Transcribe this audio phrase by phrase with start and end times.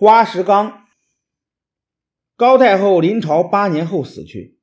[0.00, 0.86] 花石纲，
[2.34, 4.58] 高太后临朝八年后死去，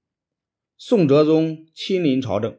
[0.80, 2.58] 宋哲宗亲临朝政。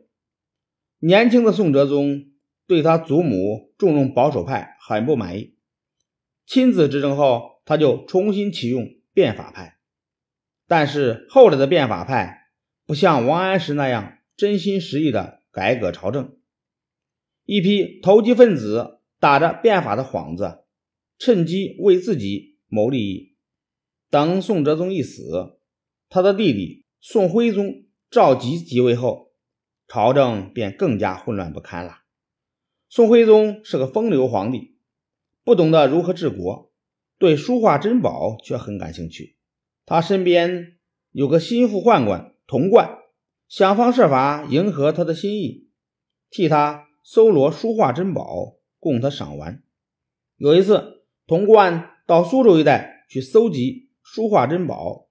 [1.00, 2.26] 年轻的宋哲宗
[2.68, 5.56] 对他祖母重用保守派很不满意，
[6.46, 9.80] 亲自执政后，他就重新启用变法派。
[10.68, 12.52] 但是后来的变法派
[12.86, 16.38] 不像王安石那样真心实意的改革朝政，
[17.44, 20.62] 一批投机分子打着变法的幌子，
[21.18, 22.47] 趁机为自己。
[22.68, 23.34] 谋利益。
[24.10, 25.58] 等宋哲宗一死，
[26.08, 29.32] 他的弟弟宋徽宗赵佶即位后，
[29.86, 32.04] 朝政便更加混乱不堪了。
[32.88, 34.78] 宋徽宗是个风流皇帝，
[35.44, 36.72] 不懂得如何治国，
[37.18, 39.36] 对书画珍宝却很感兴趣。
[39.84, 40.78] 他身边
[41.10, 42.98] 有个心腹宦官童贯，
[43.46, 45.68] 想方设法迎合他的心意，
[46.30, 49.62] 替他搜罗书画珍宝，供他赏玩。
[50.36, 51.96] 有一次，童贯。
[52.08, 55.10] 到苏州一带去搜集书画珍宝，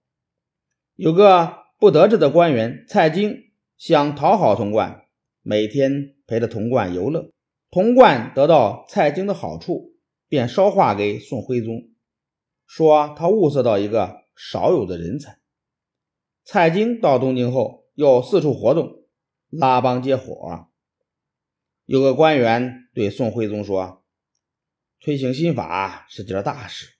[0.95, 5.05] 有个不得志的官员蔡京想讨好童贯，
[5.43, 7.29] 每天陪着童贯游乐。
[7.69, 9.93] 童贯得到蔡京的好处，
[10.27, 11.83] 便捎话给宋徽宗，
[12.65, 15.37] 说他物色到一个少有的人才。
[16.43, 19.03] 蔡京到东京后，又四处活动，
[19.51, 20.67] 拉帮结伙。
[21.85, 23.96] 有个官员对宋徽宗说。
[24.99, 26.95] 推行新法是件大事，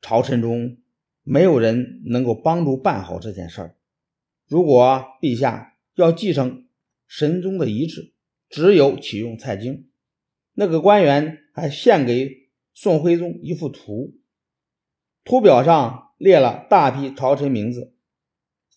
[0.00, 0.78] 朝臣中
[1.22, 3.76] 没有人能够帮助办好这件事儿。
[4.46, 6.68] 如果陛下要继承
[7.06, 8.12] 神宗的遗志，
[8.48, 9.88] 只有启用蔡京。
[10.52, 14.18] 那个官员还献给宋徽宗一幅图，
[15.24, 17.94] 图表上列了大批朝臣名字，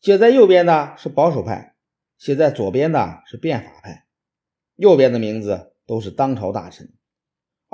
[0.02, 1.75] 写在右边的是保守派，
[2.17, 4.08] 写在左边的是变法派。
[4.75, 6.94] 右边的名字都是当朝大臣。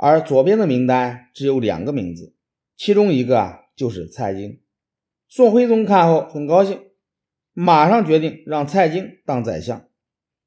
[0.02, 2.34] 而左边的名单只有两个名字，
[2.74, 4.62] 其中一个啊就是蔡京。
[5.28, 6.80] 宋徽宗看后很高兴，
[7.52, 9.90] 马上决定让蔡京当宰相。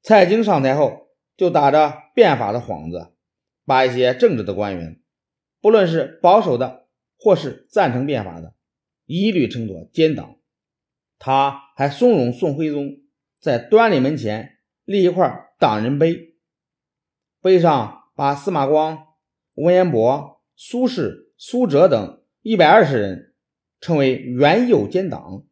[0.02, 1.06] 蔡京上台后，
[1.36, 3.12] 就打着变法的幌子，
[3.64, 5.00] 把一些正直的官员，
[5.60, 8.56] 不论是保守的或是赞成变法的，
[9.06, 10.34] 一律称作奸党。
[11.20, 12.96] 他还怂恿宋徽宗
[13.38, 16.34] 在端礼门前立一块党人碑，
[17.40, 19.13] 碑上把司马光。
[19.54, 23.34] 文彦博、苏轼、苏辙等一百二十人
[23.80, 25.44] 称为元佑奸党，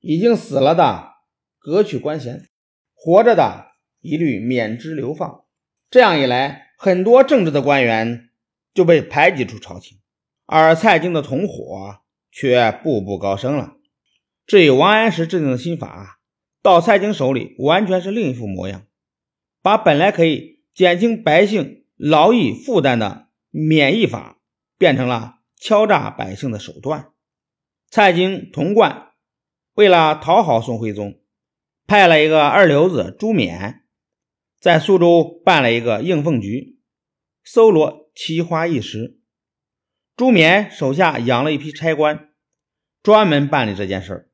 [0.00, 1.12] 已经死了的
[1.58, 2.48] 革去官衔，
[2.94, 3.68] 活着的
[4.00, 5.44] 一律免职流放。
[5.88, 8.28] 这样一来，很多正直的官员
[8.74, 9.98] 就被排挤出朝廷，
[10.44, 12.00] 而蔡京的同伙
[12.30, 13.76] 却步步高升了。
[14.46, 16.20] 至于王安石制定的新法，
[16.60, 18.82] 到蔡京手里完全是另一副模样，
[19.62, 23.28] 把本来可以减轻百姓劳役负担的。
[23.50, 24.40] 免役法
[24.78, 27.12] 变成了敲诈百姓的手段。
[27.90, 29.10] 蔡京、童贯
[29.74, 31.20] 为了讨好宋徽宗，
[31.86, 33.82] 派了一个二流子朱冕，
[34.60, 36.78] 在苏州办了一个应凤局，
[37.42, 39.18] 搜罗奇花异石。
[40.16, 42.30] 朱冕手下养了一批差官，
[43.02, 44.30] 专门办理这件事儿。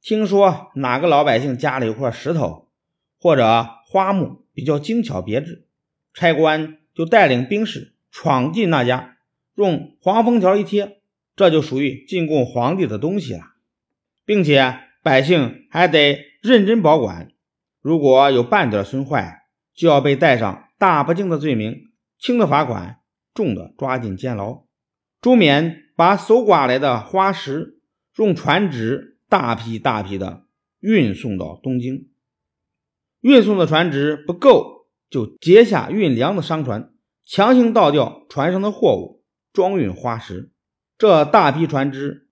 [0.00, 2.70] 听说哪个老百姓家里有块石头
[3.18, 5.68] 或者花木比较精巧别致，
[6.14, 7.96] 差官就带领兵士。
[8.20, 9.16] 闯进那家，
[9.54, 11.00] 用黄封条一贴，
[11.36, 13.44] 这就属于进贡皇帝的东西了，
[14.24, 17.30] 并且百姓还得认真保管，
[17.80, 19.42] 如果有半点损坏，
[19.72, 22.98] 就要被带上大不敬的罪名，轻的罚款，
[23.34, 24.64] 重的抓进监牢。
[25.20, 27.78] 朱冕把搜刮来的花石
[28.16, 30.42] 用船只大批大批的
[30.80, 32.08] 运送到东京，
[33.20, 36.92] 运送的船只不够，就截下运粮的商船。
[37.30, 39.22] 强行倒掉船上的货物，
[39.52, 40.50] 装运花石。
[40.96, 42.30] 这大批船只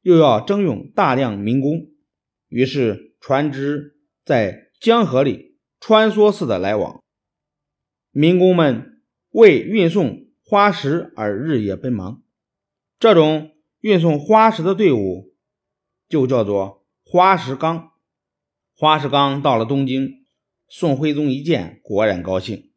[0.00, 1.88] 又要征用大量民工，
[2.46, 7.02] 于是船只在江河里穿梭似的来往，
[8.12, 12.22] 民工们为运送花石而日夜奔忙。
[13.00, 13.50] 这种
[13.80, 15.34] 运送花石的队伍
[16.08, 17.90] 就叫做花石纲。
[18.76, 20.24] 花石纲到了东京，
[20.68, 22.67] 宋徽宗一见，果然高兴。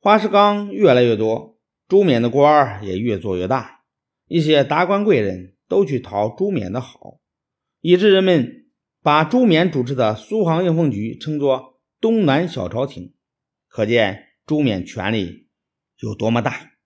[0.00, 1.58] 花石纲越来越多，
[1.88, 3.82] 朱冕的官儿也越做越大，
[4.28, 7.18] 一些达官贵人都去讨朱冕的好，
[7.80, 8.70] 以致人们
[9.02, 13.14] 把朱冕主持的苏杭应奉局称作“东南小朝廷”，
[13.66, 15.48] 可见朱冕权力
[15.98, 16.77] 有多么大。